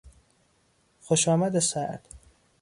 [0.99, 2.05] خوشامد سرد